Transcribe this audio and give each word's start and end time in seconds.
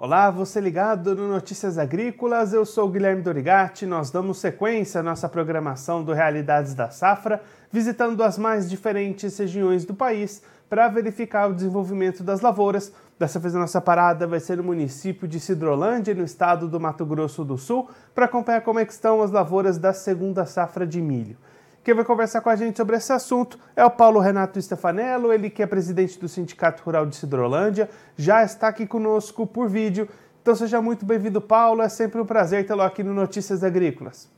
Olá, 0.00 0.30
você 0.30 0.60
ligado 0.60 1.16
no 1.16 1.26
Notícias 1.26 1.76
Agrícolas, 1.76 2.52
eu 2.52 2.64
sou 2.64 2.88
Guilherme 2.88 3.20
Dorigatti. 3.20 3.84
Nós 3.84 4.12
damos 4.12 4.38
sequência 4.38 5.00
à 5.00 5.02
nossa 5.02 5.28
programação 5.28 6.04
do 6.04 6.12
Realidades 6.12 6.72
da 6.72 6.88
Safra, 6.88 7.42
visitando 7.72 8.22
as 8.22 8.38
mais 8.38 8.70
diferentes 8.70 9.36
regiões 9.36 9.84
do 9.84 9.92
país 9.92 10.40
para 10.70 10.86
verificar 10.86 11.50
o 11.50 11.52
desenvolvimento 11.52 12.22
das 12.22 12.40
lavouras. 12.40 12.92
Dessa 13.18 13.40
vez 13.40 13.56
a 13.56 13.58
nossa 13.58 13.80
parada 13.80 14.24
vai 14.24 14.38
ser 14.38 14.58
no 14.58 14.62
município 14.62 15.26
de 15.26 15.40
Cidrolândia, 15.40 16.14
no 16.14 16.22
estado 16.22 16.68
do 16.68 16.78
Mato 16.78 17.04
Grosso 17.04 17.44
do 17.44 17.58
Sul, 17.58 17.90
para 18.14 18.26
acompanhar 18.26 18.60
como 18.60 18.78
é 18.78 18.84
estão 18.84 19.20
as 19.20 19.32
lavouras 19.32 19.78
da 19.78 19.92
segunda 19.92 20.46
safra 20.46 20.86
de 20.86 21.02
milho. 21.02 21.36
Quem 21.84 21.94
vai 21.94 22.04
conversar 22.04 22.40
com 22.40 22.50
a 22.50 22.56
gente 22.56 22.76
sobre 22.76 22.96
esse 22.96 23.12
assunto 23.12 23.58
é 23.74 23.84
o 23.84 23.90
Paulo 23.90 24.20
Renato 24.20 24.60
Stefanello, 24.60 25.32
ele 25.32 25.48
que 25.48 25.62
é 25.62 25.66
presidente 25.66 26.18
do 26.18 26.28
Sindicato 26.28 26.82
Rural 26.82 27.06
de 27.06 27.16
Cidrolândia, 27.16 27.88
já 28.16 28.44
está 28.44 28.68
aqui 28.68 28.86
conosco 28.86 29.46
por 29.46 29.68
vídeo. 29.68 30.08
Então 30.42 30.54
seja 30.54 30.82
muito 30.82 31.06
bem-vindo, 31.06 31.40
Paulo. 31.40 31.82
É 31.82 31.88
sempre 31.88 32.20
um 32.20 32.26
prazer 32.26 32.66
tê-lo 32.66 32.82
aqui 32.82 33.02
no 33.02 33.14
Notícias 33.14 33.64
Agrícolas. 33.64 34.30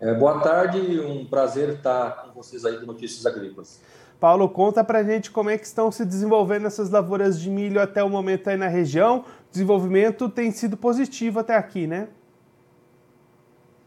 É, 0.00 0.12
boa 0.14 0.40
tarde, 0.40 1.00
um 1.00 1.24
prazer 1.24 1.70
estar 1.70 2.24
com 2.24 2.32
vocês 2.32 2.64
aí 2.64 2.78
do 2.78 2.86
Notícias 2.86 3.24
Agrícolas. 3.24 3.80
Paulo, 4.20 4.48
conta 4.48 4.82
pra 4.82 5.02
gente 5.02 5.30
como 5.30 5.50
é 5.50 5.56
que 5.56 5.66
estão 5.66 5.90
se 5.90 6.04
desenvolvendo 6.04 6.66
essas 6.66 6.90
lavouras 6.90 7.38
de 7.38 7.48
milho 7.48 7.80
até 7.80 8.02
o 8.02 8.08
momento 8.08 8.48
aí 8.48 8.56
na 8.56 8.68
região. 8.68 9.20
O 9.20 9.52
desenvolvimento 9.52 10.28
tem 10.28 10.50
sido 10.50 10.76
positivo 10.76 11.40
até 11.40 11.56
aqui, 11.56 11.86
né? 11.86 12.08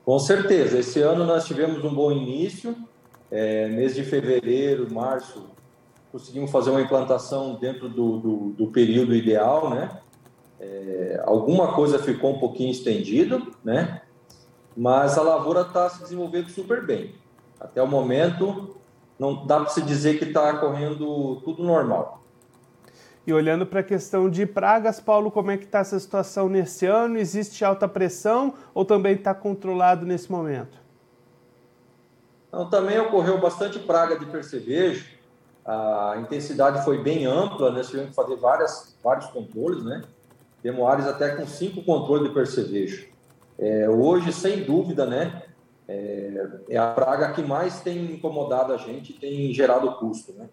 Com 0.08 0.20
certeza. 0.20 0.80
Esse 0.80 1.02
ano 1.02 1.26
nós 1.26 1.46
tivemos 1.46 1.84
um 1.84 1.94
bom 1.94 2.10
início. 2.10 2.74
É, 3.30 3.68
mês 3.68 3.94
de 3.94 4.04
fevereiro, 4.04 4.88
março, 4.90 5.48
conseguimos 6.14 6.50
fazer 6.50 6.70
uma 6.70 6.80
implantação 6.80 7.56
dentro 7.56 7.90
do, 7.90 8.18
do, 8.18 8.38
do 8.52 8.68
período 8.68 9.14
ideal, 9.14 9.70
né? 9.70 10.00
É, 10.62 11.22
alguma 11.26 11.74
coisa 11.74 12.00
ficou 12.00 12.34
um 12.34 12.40
pouquinho 12.40 12.72
estendido, 12.72 13.52
né? 13.66 14.02
Mas 14.78 15.18
a 15.18 15.22
lavoura 15.22 15.64
está 15.64 15.90
se 15.90 16.04
desenvolvendo 16.04 16.48
super 16.52 16.86
bem. 16.86 17.14
Até 17.60 17.84
o 17.84 17.88
momento, 17.88 18.78
não 19.20 19.46
dá 19.46 19.60
para 19.60 19.70
se 19.72 19.82
dizer 19.82 20.18
que 20.18 20.24
está 20.24 20.58
correndo 20.58 21.42
tudo 21.44 21.62
normal. 21.62 22.24
E 23.28 23.34
olhando 23.34 23.66
para 23.66 23.82
a 23.82 23.84
questão 23.84 24.30
de 24.30 24.46
pragas, 24.46 25.02
Paulo, 25.02 25.30
como 25.30 25.52
é 25.52 25.58
que 25.58 25.66
está 25.66 25.80
essa 25.80 26.00
situação 26.00 26.48
nesse 26.48 26.86
ano? 26.86 27.18
Existe 27.18 27.66
alta 27.66 27.86
pressão 27.86 28.54
ou 28.74 28.86
também 28.86 29.16
está 29.16 29.36
controlado 29.36 30.06
nesse 30.06 30.32
momento? 30.32 30.80
Não, 32.50 32.70
também 32.70 32.98
ocorreu 32.98 33.38
bastante 33.38 33.80
praga 33.80 34.18
de 34.18 34.26
percevejo. 34.28 35.06
A 35.66 36.16
intensidade 36.22 36.86
foi 36.86 37.04
bem 37.04 37.26
ampla, 37.26 37.70
né? 37.70 37.82
tivemos 37.82 38.12
que 38.12 38.16
fazer 38.16 38.38
várias, 38.38 38.98
vários 39.04 39.26
controles, 39.28 39.84
né? 39.84 40.04
Temos 40.64 40.88
áreas 40.88 41.10
até 41.10 41.36
com 41.36 41.46
cinco 41.46 41.84
controles 41.84 42.30
de 42.30 42.34
percevejo. 42.34 43.10
É, 43.60 43.90
hoje, 43.90 44.32
sem 44.32 44.64
dúvida, 44.64 45.06
né? 45.06 45.44
É, 45.86 46.48
é, 46.70 46.78
a 46.78 46.94
praga 46.94 47.34
que 47.34 47.42
mais 47.42 47.82
tem 47.82 48.06
incomodado 48.14 48.72
a 48.72 48.78
gente, 48.78 49.12
tem 49.12 49.54
gerado 49.54 49.94
custo, 49.96 50.32
né? 50.32 50.48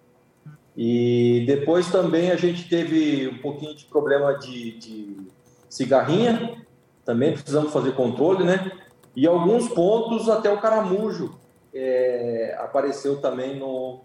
E 0.77 1.45
depois 1.47 1.91
também 1.91 2.31
a 2.31 2.37
gente 2.37 2.69
teve 2.69 3.29
um 3.29 3.39
pouquinho 3.39 3.75
de 3.77 3.85
problema 3.85 4.37
de, 4.39 4.79
de 4.79 5.17
cigarrinha, 5.69 6.65
também 7.05 7.33
precisamos 7.33 7.73
fazer 7.73 7.93
controle, 7.93 8.45
né? 8.45 8.73
E 9.15 9.27
alguns 9.27 9.69
pontos 9.69 10.29
até 10.29 10.53
o 10.53 10.61
caramujo 10.61 11.39
é, 11.73 12.57
apareceu 12.59 13.21
também 13.21 13.57
no 13.57 14.01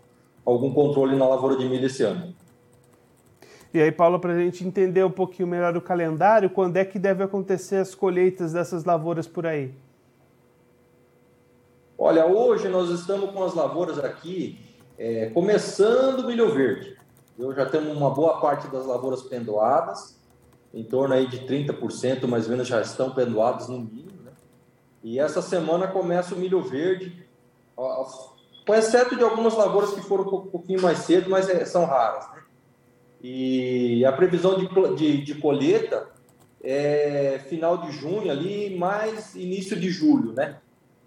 algum 0.46 0.72
controle 0.74 1.16
na 1.16 1.28
lavoura 1.28 1.58
de 1.58 1.66
milho 1.68 1.88
esse 1.88 2.04
ano. 2.04 2.34
E 3.74 3.80
aí, 3.80 3.92
Paulo, 3.92 4.20
para 4.20 4.34
a 4.34 4.40
gente 4.40 4.66
entender 4.66 5.04
um 5.04 5.12
pouquinho 5.12 5.48
melhor 5.48 5.76
o 5.78 5.82
calendário, 5.82 6.50
quando 6.50 6.78
é 6.78 6.86
que 6.86 6.98
deve 6.98 7.24
acontecer 7.24 7.76
as 7.76 7.94
colheitas 7.94 8.54
dessas 8.54 8.84
lavouras 8.84 9.28
por 9.28 9.46
aí? 9.46 9.72
Olha, 11.98 12.26
hoje 12.26 12.68
nós 12.68 12.90
estamos 12.90 13.32
com 13.32 13.44
as 13.44 13.54
lavouras 13.54 14.00
aqui 14.00 14.69
é, 15.00 15.30
começando 15.30 16.20
o 16.20 16.28
milho 16.28 16.54
verde. 16.54 16.98
Eu 17.38 17.56
já 17.56 17.66
temos 17.66 17.96
uma 17.96 18.10
boa 18.10 18.42
parte 18.42 18.68
das 18.68 18.86
lavouras 18.86 19.22
pendoadas, 19.24 20.20
em 20.74 20.84
torno 20.84 21.16
aí 21.16 21.26
de 21.26 21.40
30% 21.40 22.28
mais 22.28 22.44
ou 22.46 22.52
menos 22.52 22.68
já 22.68 22.82
estão 22.82 23.12
pendoados 23.12 23.70
no 23.70 23.80
milho. 23.80 24.22
Né? 24.22 24.32
E 25.02 25.18
essa 25.18 25.42
semana 25.42 25.88
começa 25.88 26.36
o 26.36 26.38
milho 26.38 26.62
verde, 26.62 27.26
com 27.76 28.76
exceto 28.76 29.16
de 29.16 29.24
algumas 29.24 29.56
lavouras 29.56 29.94
que 29.94 30.02
foram 30.02 30.26
um 30.26 30.48
pouquinho 30.48 30.82
mais 30.82 31.00
cedo, 31.00 31.30
mas 31.30 31.50
é, 31.50 31.64
são 31.64 31.86
raras. 31.86 32.30
Né? 32.36 32.42
E 33.22 34.04
a 34.06 34.12
previsão 34.12 34.58
de, 34.58 34.96
de, 34.98 35.24
de 35.24 35.36
colheita 35.36 36.10
é 36.62 37.40
final 37.48 37.78
de 37.78 37.92
junho 37.94 38.30
ali, 38.30 38.76
mais 38.78 39.34
início 39.34 39.80
de 39.80 39.90
julho, 39.90 40.34
né? 40.34 40.58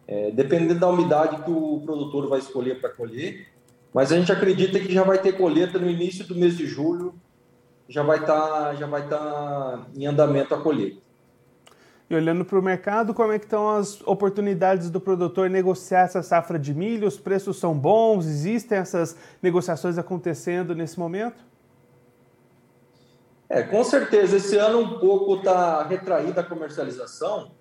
É, 0.06 0.30
dependendo 0.30 0.80
da 0.80 0.88
umidade 0.88 1.42
que 1.42 1.50
o 1.50 1.80
produtor 1.84 2.28
vai 2.28 2.38
escolher 2.38 2.80
para 2.80 2.90
colher, 2.90 3.51
mas 3.92 4.10
a 4.10 4.16
gente 4.16 4.32
acredita 4.32 4.78
que 4.80 4.92
já 4.92 5.02
vai 5.02 5.18
ter 5.18 5.32
colheita 5.32 5.78
no 5.78 5.88
início 5.88 6.26
do 6.26 6.34
mês 6.34 6.56
de 6.56 6.66
julho, 6.66 7.14
já 7.88 8.02
vai 8.02 8.20
estar 8.20 8.40
tá, 8.40 8.74
já 8.74 8.86
vai 8.86 9.06
tá 9.06 9.86
em 9.94 10.06
andamento 10.06 10.54
a 10.54 10.60
colheita. 10.60 11.02
E 12.08 12.14
olhando 12.14 12.44
para 12.44 12.58
o 12.58 12.62
mercado, 12.62 13.14
como 13.14 13.32
é 13.32 13.38
que 13.38 13.46
estão 13.46 13.70
as 13.70 14.00
oportunidades 14.02 14.90
do 14.90 15.00
produtor 15.00 15.48
negociar 15.48 16.02
essa 16.02 16.22
safra 16.22 16.58
de 16.58 16.74
milho? 16.74 17.08
Os 17.08 17.18
preços 17.18 17.58
são 17.58 17.74
bons? 17.74 18.26
Existem 18.26 18.78
essas 18.78 19.16
negociações 19.42 19.96
acontecendo 19.96 20.74
nesse 20.74 20.98
momento? 20.98 21.42
É, 23.48 23.62
com 23.62 23.82
certeza. 23.84 24.36
Esse 24.36 24.56
ano 24.56 24.80
um 24.80 24.98
pouco 24.98 25.36
está 25.36 25.82
retraída 25.84 26.42
a 26.42 26.44
comercialização, 26.44 27.52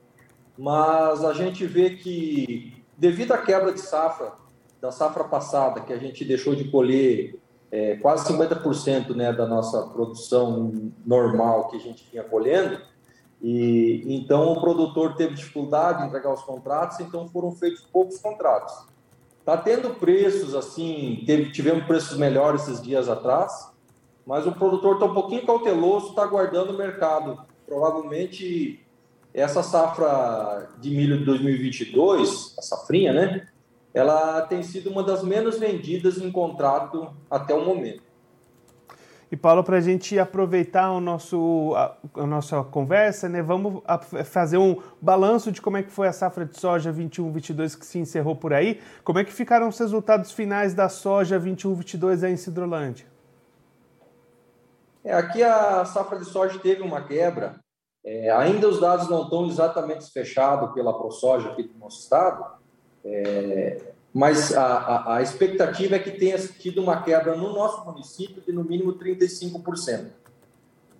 mas 0.57 1.23
a 1.23 1.33
gente 1.33 1.65
vê 1.65 1.91
que, 1.91 2.83
devido 2.97 3.33
à 3.33 3.37
quebra 3.37 3.73
de 3.73 3.79
safra 3.79 4.33
da 4.81 4.91
safra 4.91 5.23
passada, 5.23 5.81
que 5.81 5.93
a 5.93 5.97
gente 5.97 6.25
deixou 6.25 6.55
de 6.55 6.65
colher 6.65 7.39
é, 7.71 7.95
quase 7.97 8.27
50% 8.33 9.15
né, 9.15 9.31
da 9.31 9.45
nossa 9.45 9.83
produção 9.87 10.91
normal 11.05 11.69
que 11.69 11.77
a 11.77 11.79
gente 11.79 12.05
vinha 12.11 12.23
colhendo, 12.23 12.81
e 13.41 14.03
então 14.07 14.51
o 14.51 14.59
produtor 14.59 15.15
teve 15.15 15.35
dificuldade 15.35 16.03
em 16.03 16.07
entregar 16.07 16.33
os 16.33 16.41
contratos, 16.41 16.99
então 16.99 17.27
foram 17.29 17.51
feitos 17.51 17.81
poucos 17.91 18.19
contratos. 18.19 18.73
Está 19.39 19.57
tendo 19.57 19.95
preços 19.95 20.53
assim, 20.53 21.23
teve, 21.25 21.51
tivemos 21.51 21.85
preços 21.85 22.17
melhores 22.17 22.63
esses 22.63 22.81
dias 22.81 23.09
atrás, 23.09 23.71
mas 24.25 24.45
o 24.45 24.51
produtor 24.51 24.95
está 24.95 25.05
um 25.05 25.13
pouquinho 25.13 25.45
cauteloso, 25.45 26.09
está 26.09 26.23
aguardando 26.23 26.73
o 26.73 26.77
mercado. 26.77 27.39
Provavelmente 27.65 28.85
essa 29.33 29.63
safra 29.63 30.69
de 30.79 30.91
milho 30.91 31.17
de 31.17 31.25
2022, 31.25 32.55
a 32.59 32.61
safrinha, 32.61 33.13
né? 33.13 33.47
Ela 33.93 34.41
tem 34.41 34.63
sido 34.63 34.89
uma 34.89 35.03
das 35.03 35.23
menos 35.23 35.57
vendidas 35.57 36.17
em 36.17 36.31
contrato 36.31 37.13
até 37.29 37.53
o 37.53 37.65
momento. 37.65 38.11
E 39.31 39.37
Paulo, 39.37 39.63
para 39.63 39.77
a 39.77 39.81
gente 39.81 40.19
aproveitar 40.19 40.91
o 40.91 40.99
nosso, 40.99 41.73
a, 41.77 41.95
a, 42.15 42.25
nossa 42.27 42.61
conversa, 42.65 43.29
né, 43.29 43.41
vamos 43.41 43.81
fazer 44.25 44.57
um 44.57 44.75
balanço 45.01 45.53
de 45.53 45.61
como 45.61 45.77
é 45.77 45.83
que 45.83 45.89
foi 45.89 46.09
a 46.09 46.11
safra 46.11 46.45
de 46.45 46.59
soja 46.59 46.91
21-22 46.91 47.79
que 47.79 47.85
se 47.85 47.97
encerrou 47.97 48.35
por 48.35 48.51
aí. 48.53 48.81
Como 49.05 49.19
é 49.19 49.23
que 49.23 49.31
ficaram 49.31 49.69
os 49.69 49.79
resultados 49.79 50.33
finais 50.33 50.73
da 50.73 50.89
soja 50.89 51.39
21-22 51.39 52.25
aí 52.25 52.33
em 52.33 52.37
Cidrolândia? 52.37 53.05
É, 55.01 55.13
aqui 55.13 55.41
a 55.41 55.85
safra 55.85 56.19
de 56.19 56.25
soja 56.25 56.59
teve 56.59 56.81
uma 56.81 57.01
quebra. 57.01 57.55
É, 58.03 58.29
ainda 58.31 58.67
os 58.67 58.81
dados 58.81 59.09
não 59.09 59.23
estão 59.23 59.47
exatamente 59.47 60.11
fechados 60.11 60.73
pela 60.73 60.97
ProSoja 60.97 61.51
aqui 61.51 61.63
do 61.63 61.77
nosso 61.77 62.01
estado, 62.01 62.43
é, 63.05 63.90
mas 64.13 64.53
a, 64.53 64.63
a, 64.63 65.15
a, 65.15 65.21
expectativa 65.21 65.95
é 65.95 65.99
que 65.99 66.11
tenha 66.11 66.37
tido 66.37 66.81
uma 66.81 67.01
quebra 67.01 67.35
no 67.35 67.53
nosso 67.53 67.85
município 67.85 68.41
de 68.41 68.51
no 68.51 68.63
mínimo 68.63 68.93
35% 68.93 70.07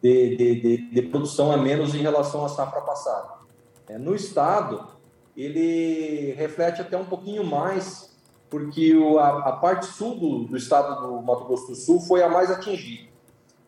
de, 0.02 0.36
de, 0.36 0.62
de, 0.62 0.92
de 0.92 1.02
produção 1.04 1.52
a 1.52 1.58
menos 1.58 1.94
em 1.94 2.02
relação 2.02 2.46
à 2.46 2.50
safra 2.50 2.82
passada. 2.82 3.42
É, 3.88 3.98
no 3.98 4.16
estado, 4.16 4.88
ele 5.36 6.34
reflete 6.38 6.82
até 6.82 6.98
um 6.98 7.06
pouquinho 7.06 7.44
mais, 7.44 8.16
porque 8.50 8.96
o, 8.96 9.20
a, 9.20 9.50
a, 9.50 9.52
parte 9.54 9.86
sul 9.88 10.18
do, 10.18 10.44
do 10.46 10.58
estado 10.58 11.08
do 11.08 11.22
Mato 11.22 11.46
Grosso 11.46 11.68
do 11.68 11.76
Sul 11.76 12.00
foi 12.00 12.24
a 12.24 12.30
mais 12.30 12.50
atingida. 12.50 13.10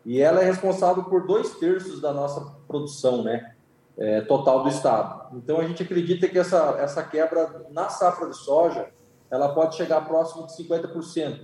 E 0.04 0.20
ela 0.20 0.42
é 0.42 0.44
responsável 0.44 1.04
por 1.04 1.26
dois 1.26 1.50
terços 1.56 2.00
da 2.00 2.12
nossa 2.12 2.40
produção, 2.66 3.22
né? 3.22 3.54
é, 3.96 4.20
total 4.22 4.62
do 4.62 4.68
estado. 4.68 5.36
Então 5.36 5.58
a 5.60 5.64
gente 5.64 5.82
acredita 5.82 6.28
que 6.28 6.38
essa, 6.38 6.76
essa 6.78 7.02
quebra 7.02 7.66
na 7.70 7.88
safra 7.88 8.28
de 8.28 8.36
soja 8.36 8.88
ela 9.30 9.54
pode 9.54 9.76
chegar 9.76 10.00
próximo 10.02 10.46
de 10.46 10.52
50% 10.52 11.40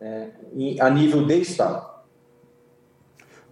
é, 0.00 0.30
em, 0.54 0.80
a 0.80 0.90
nível 0.90 1.26
de 1.26 1.40
estado. 1.40 1.90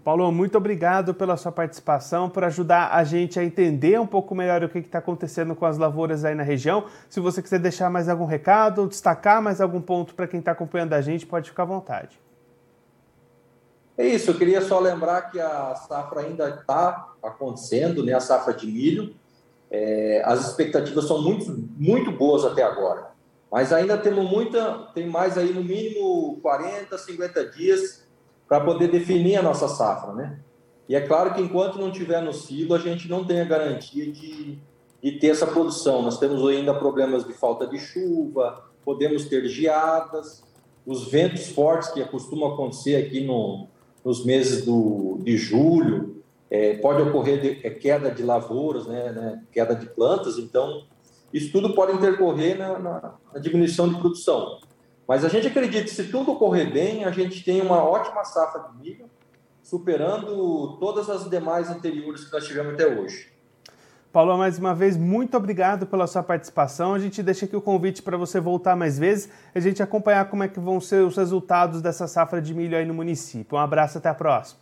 Paulo, 0.09 0.33
muito 0.33 0.57
obrigado 0.57 1.13
pela 1.13 1.37
sua 1.37 1.53
participação, 1.53 2.31
por 2.31 2.43
ajudar 2.45 2.95
a 2.95 3.05
gente 3.05 3.39
a 3.39 3.45
entender 3.45 4.01
um 4.01 4.07
pouco 4.07 4.35
melhor 4.35 4.65
o 4.65 4.69
que 4.69 4.79
está 4.79 5.01
acontecendo 5.01 5.55
com 5.55 5.67
as 5.67 5.77
lavouras 5.77 6.25
aí 6.25 6.35
na 6.35 6.43
região. 6.43 6.87
Se 7.11 7.21
você 7.21 7.43
quiser 7.43 7.59
deixar 7.59 7.91
mais 7.91 8.09
algum 8.09 8.25
recado, 8.25 8.87
destacar 8.87 9.43
mais 9.43 9.61
algum 9.61 9.83
ponto 9.83 10.15
para 10.15 10.27
quem 10.27 10.41
está 10.41 10.53
acompanhando 10.53 10.95
a 10.95 11.01
gente, 11.03 11.27
pode 11.27 11.51
ficar 11.51 11.65
à 11.65 11.67
vontade. 11.67 12.19
É 13.99 14.07
isso, 14.07 14.31
eu 14.31 14.39
queria 14.39 14.63
só 14.63 14.79
lembrar 14.79 15.23
que 15.31 15.41
a 15.41 15.75
safra 15.75 16.21
ainda 16.21 16.49
está 16.49 17.13
acontecendo, 17.23 18.03
né? 18.03 18.15
a 18.15 18.21
safra 18.21 18.55
de 18.55 18.67
milho. 18.67 19.15
É, 19.71 20.23
as 20.25 20.47
expectativas 20.49 21.05
são 21.05 21.21
muito, 21.21 21.53
muito 21.77 22.13
boas 22.13 22.45
até 22.45 22.63
agora. 22.63 23.09
Mas 23.51 23.73
ainda 23.73 23.97
temos 23.97 24.29
muita, 24.31 24.91
tem 24.95 25.07
mais 25.07 25.39
aí 25.39 25.53
no 25.53 25.65
mínimo 25.65 26.39
40, 26.43 26.97
50 26.97 27.47
dias 27.47 28.07
para 28.47 28.61
poder 28.61 28.89
definir 28.91 29.37
a 29.37 29.43
nossa 29.43 29.69
safra, 29.69 30.13
né? 30.13 30.39
E 30.89 30.95
é 30.95 31.01
claro 31.01 31.35
que 31.35 31.41
enquanto 31.41 31.79
não 31.79 31.91
tiver 31.91 32.23
no 32.23 32.33
silo, 32.33 32.75
a 32.75 32.79
gente 32.79 33.09
não 33.09 33.25
tem 33.25 33.41
a 33.41 33.45
garantia 33.45 34.11
de, 34.11 34.59
de 35.03 35.13
ter 35.13 35.29
essa 35.29 35.47
produção. 35.47 36.03
Nós 36.03 36.19
temos 36.19 36.47
ainda 36.49 36.73
problemas 36.75 37.27
de 37.27 37.35
falta 37.35 37.67
de 37.67 37.79
chuva, 37.79 38.65
podemos 38.85 39.27
ter 39.27 39.47
geadas, 39.47 40.43
os 40.87 41.11
ventos 41.11 41.49
fortes 41.49 41.91
que 41.91 42.03
costumam 42.07 42.55
acontecer 42.55 42.97
aqui 42.97 43.23
no, 43.23 43.67
nos 44.03 44.25
meses 44.25 44.65
do, 44.65 45.19
de 45.23 45.37
julho, 45.37 46.23
é, 46.51 46.79
pode 46.79 47.03
ocorrer 47.03 47.41
de, 47.41 47.67
é, 47.67 47.71
queda 47.71 48.11
de 48.11 48.23
lavouras, 48.23 48.87
né, 48.87 49.13
né, 49.13 49.43
queda 49.53 49.75
de 49.75 49.85
plantas, 49.85 50.39
então 50.39 50.85
isso 51.33 51.53
tudo 51.53 51.75
pode 51.75 51.93
intercorrer 51.93 52.57
na, 52.59 52.79
na, 52.79 53.15
na, 53.33 53.41
diminuição 53.41 53.89
de 53.89 53.99
produção. 53.99 54.59
Mas 55.07 55.25
a 55.25 55.29
gente 55.29 55.47
acredita 55.47 55.85
que 55.85 55.91
se 55.91 56.05
tudo 56.05 56.33
ocorrer 56.33 56.73
bem, 56.73 57.05
a 57.05 57.11
gente 57.11 57.43
tem 57.45 57.61
uma 57.61 57.83
ótima 57.83 58.25
safra 58.25 58.69
de 58.71 58.79
milho, 58.79 59.07
superando 59.63 60.77
todas 60.79 61.09
as 61.11 61.29
demais 61.29 61.71
anteriores 61.71 62.25
que 62.25 62.33
nós 62.33 62.47
tivemos 62.47 62.75
até 62.75 62.87
hoje. 62.87 63.31
Paulo, 64.11 64.39
mais 64.39 64.59
uma 64.59 64.75
vez, 64.75 64.97
muito 64.97 65.37
obrigado 65.37 65.87
pela 65.87 66.07
sua 66.07 66.23
participação. 66.23 66.95
A 66.95 66.99
gente 66.99 67.23
deixa 67.23 67.45
aqui 67.45 67.55
o 67.55 67.61
convite 67.61 68.03
para 68.03 68.17
você 68.17 68.41
voltar 68.41 68.75
mais 68.75 68.99
vezes, 68.99 69.29
a 69.55 69.61
gente 69.61 69.83
acompanhar 69.83 70.31
como 70.31 70.43
é 70.43 70.49
que 70.49 70.59
vão 70.59 70.81
ser 70.81 71.05
os 71.05 71.17
resultados 71.17 71.83
dessa 71.83 72.07
safra 72.07 72.41
de 72.41 72.55
milho 72.55 72.77
aí 72.77 72.87
no 72.87 72.95
município. 72.95 73.57
Um 73.57 73.61
abraço, 73.61 73.99
até 73.99 74.09
a 74.09 74.15
próxima. 74.15 74.61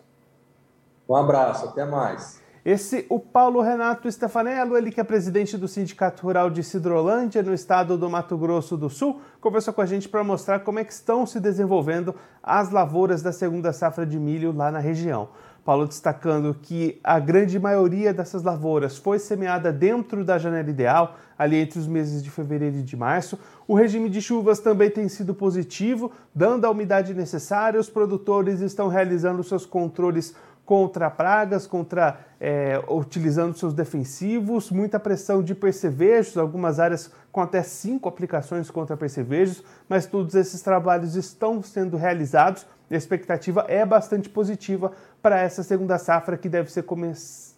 Um 1.08 1.14
abraço, 1.14 1.66
até 1.66 1.84
mais. 1.84 2.42
Esse, 2.66 3.06
o 3.08 3.20
Paulo 3.20 3.60
Renato 3.60 4.10
Stefanello, 4.10 4.76
ele 4.76 4.90
que 4.90 5.00
é 5.00 5.04
presidente 5.04 5.56
do 5.56 5.68
Sindicato 5.68 6.24
Rural 6.24 6.50
de 6.50 6.64
Cidrolândia, 6.64 7.40
no 7.40 7.54
estado 7.54 7.96
do 7.96 8.10
Mato 8.10 8.36
Grosso 8.36 8.76
do 8.76 8.90
Sul, 8.90 9.20
conversou 9.40 9.72
com 9.72 9.82
a 9.82 9.86
gente 9.86 10.08
para 10.08 10.24
mostrar 10.24 10.58
como 10.58 10.80
é 10.80 10.84
que 10.84 10.92
estão 10.92 11.24
se 11.24 11.38
desenvolvendo 11.38 12.12
as 12.42 12.72
lavouras 12.72 13.22
da 13.22 13.30
segunda 13.30 13.72
safra 13.72 14.04
de 14.04 14.18
milho 14.18 14.50
lá 14.50 14.72
na 14.72 14.80
região. 14.80 15.28
Paulo 15.64 15.86
destacando 15.86 16.56
que 16.60 16.98
a 17.04 17.20
grande 17.20 17.56
maioria 17.56 18.12
dessas 18.12 18.42
lavouras 18.42 18.96
foi 18.96 19.20
semeada 19.20 19.72
dentro 19.72 20.24
da 20.24 20.36
janela 20.36 20.68
ideal, 20.68 21.16
ali 21.38 21.58
entre 21.58 21.78
os 21.78 21.86
meses 21.86 22.20
de 22.20 22.30
fevereiro 22.30 22.78
e 22.78 22.82
de 22.82 22.96
março. 22.96 23.38
O 23.66 23.76
regime 23.76 24.08
de 24.08 24.20
chuvas 24.20 24.58
também 24.58 24.90
tem 24.90 25.08
sido 25.08 25.34
positivo, 25.34 26.10
dando 26.34 26.64
a 26.64 26.70
umidade 26.70 27.14
necessária. 27.14 27.78
Os 27.78 27.90
produtores 27.90 28.60
estão 28.60 28.88
realizando 28.88 29.42
seus 29.44 29.64
controles 29.64 30.34
contra 30.66 31.08
pragas, 31.08 31.66
contra 31.66 32.18
é, 32.38 32.82
utilizando 32.88 33.56
seus 33.56 33.72
defensivos, 33.72 34.70
muita 34.70 35.00
pressão 35.00 35.42
de 35.42 35.54
percevejos, 35.54 36.36
algumas 36.36 36.78
áreas 36.78 37.10
com 37.32 37.40
até 37.40 37.62
cinco 37.62 38.08
aplicações 38.08 38.70
contra 38.70 38.96
percevejos, 38.96 39.62
mas 39.88 40.04
todos 40.04 40.34
esses 40.34 40.60
trabalhos 40.60 41.14
estão 41.14 41.62
sendo 41.62 41.96
realizados 41.96 42.66
a 42.94 42.96
expectativa 42.96 43.64
é 43.68 43.84
bastante 43.84 44.28
positiva 44.28 44.92
para 45.20 45.40
essa 45.40 45.62
segunda 45.62 45.98
safra 45.98 46.36
que 46.36 46.48
deve, 46.48 46.70
ser 46.70 46.84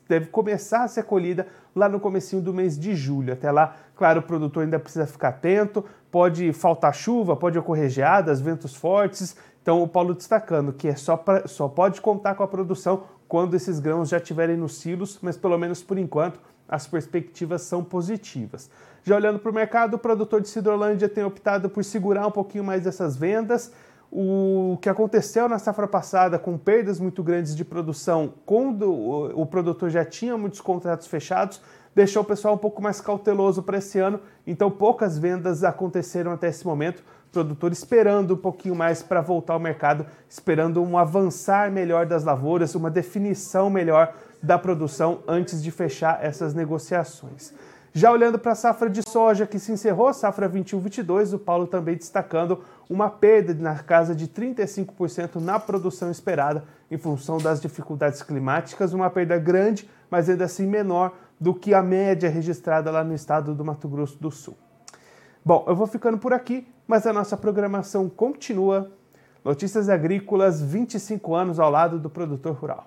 deve 0.09 0.27
começar 0.27 0.85
a 0.85 0.89
ser 0.89 1.05
colhida 1.05 1.47
lá 1.75 1.89
no 1.89 2.01
comecinho 2.01 2.41
do 2.41 2.55
mês 2.55 2.79
de 2.79 2.95
julho. 2.95 3.35
Até 3.35 3.51
lá, 3.51 3.77
claro, 3.95 4.21
o 4.21 4.23
produtor 4.23 4.63
ainda 4.63 4.79
precisa 4.79 5.07
ficar 5.07 5.29
atento, 5.29 5.85
pode 6.11 6.53
faltar 6.55 6.95
chuva, 6.95 7.37
pode 7.37 7.59
ocorrer 7.59 7.91
geadas, 7.91 8.41
ventos 8.41 8.75
fortes. 8.75 9.37
Então, 9.69 9.83
o 9.83 9.87
Paulo 9.87 10.15
destacando 10.15 10.73
que 10.73 10.89
é 10.89 10.97
só, 10.97 11.15
pra, 11.15 11.47
só 11.47 11.69
pode 11.69 12.01
contar 12.01 12.35
com 12.35 12.43
a 12.43 12.49
produção 12.49 13.03
quando 13.29 13.53
esses 13.53 13.79
grãos 13.79 14.09
já 14.09 14.17
estiverem 14.17 14.57
nos 14.57 14.79
silos, 14.79 15.19
mas 15.21 15.37
pelo 15.37 15.59
menos 15.59 15.83
por 15.83 15.99
enquanto 15.99 16.41
as 16.67 16.87
perspectivas 16.87 17.61
são 17.61 17.85
positivas. 17.85 18.71
Já 19.05 19.15
olhando 19.15 19.39
para 19.39 19.51
o 19.51 19.55
mercado, 19.55 19.93
o 19.93 19.99
produtor 19.99 20.41
de 20.41 20.49
Cidrolândia 20.49 21.07
tem 21.07 21.23
optado 21.23 21.69
por 21.69 21.85
segurar 21.85 22.27
um 22.27 22.31
pouquinho 22.31 22.65
mais 22.65 22.87
essas 22.87 23.15
vendas 23.15 23.71
o 24.11 24.79
que 24.81 24.89
aconteceu 24.89 25.47
na 25.51 25.59
safra 25.59 25.87
passada 25.87 26.39
com 26.39 26.57
perdas 26.57 26.99
muito 26.99 27.23
grandes 27.23 27.55
de 27.55 27.63
produção, 27.63 28.33
quando 28.47 28.91
o 28.91 29.45
produtor 29.45 29.91
já 29.91 30.03
tinha 30.03 30.35
muitos 30.39 30.63
contratos 30.63 31.07
fechados, 31.07 31.61
deixou 31.99 32.23
o 32.23 32.25
pessoal 32.25 32.55
um 32.55 32.59
pouco 32.59 32.81
mais 32.81 33.01
cauteloso 33.01 33.61
para 33.61 33.79
esse 33.79 33.99
ano, 33.99 34.21
então 34.47 34.71
poucas 34.71 35.19
vendas 35.19 35.65
aconteceram 35.65 36.31
até 36.31 36.47
esse 36.47 36.65
momento. 36.65 37.03
Produtor 37.33 37.73
esperando 37.73 38.35
um 38.35 38.37
pouquinho 38.37 38.77
mais 38.77 39.03
para 39.03 39.21
voltar 39.21 39.55
ao 39.55 39.59
mercado, 39.59 40.07
esperando 40.29 40.81
um 40.81 40.97
avançar 40.97 41.73
melhor 41.73 42.07
das 42.07 42.23
lavouras, 42.23 42.77
uma 42.77 42.89
definição 42.89 43.69
melhor 43.69 44.15
da 44.41 44.57
produção 44.57 45.25
antes 45.27 45.61
de 45.61 45.73
fechar 45.73 46.25
essas 46.25 46.55
negociações. 46.55 47.53
Já 47.93 48.13
olhando 48.13 48.39
para 48.39 48.53
a 48.53 48.55
safra 48.55 48.89
de 48.89 49.03
soja 49.03 49.45
que 49.45 49.59
se 49.59 49.73
encerrou, 49.73 50.15
safra 50.15 50.49
21-22, 50.49 51.35
o 51.35 51.39
Paulo 51.39 51.67
também 51.67 51.97
destacando 51.97 52.63
uma 52.89 53.11
perda 53.11 53.53
na 53.55 53.77
casa 53.77 54.15
de 54.15 54.29
35% 54.29 55.41
na 55.41 55.59
produção 55.59 56.13
esperada 56.13 56.63
em 56.89 56.97
função 56.97 57.39
das 57.39 57.61
dificuldades 57.61 58.23
climáticas, 58.23 58.93
uma 58.93 59.11
perda 59.11 59.37
grande, 59.37 59.91
mas 60.09 60.29
ainda 60.29 60.45
assim 60.45 60.67
menor 60.67 61.13
do 61.41 61.55
que 61.55 61.73
a 61.73 61.83
média 61.83 62.29
registrada 62.29 62.91
lá 62.91 63.05
no 63.05 63.15
estado 63.15 63.55
do 63.55 63.65
Mato 63.65 63.89
Grosso 63.89 64.19
do 64.21 64.31
Sul. 64.31 64.57
Bom, 65.45 65.65
eu 65.67 65.75
vou 65.75 65.87
ficando 65.87 66.19
por 66.19 66.33
aqui, 66.33 66.67
mas 66.87 67.07
a 67.07 67.13
nossa 67.13 67.37
programação 67.37 68.09
continua. 68.09 68.91
Notícias 69.45 69.89
Agrícolas, 69.89 70.61
25 70.61 71.35
anos 71.35 71.61
ao 71.61 71.71
lado 71.71 71.99
do 71.99 72.11
produtor 72.11 72.55
rural. 72.55 72.87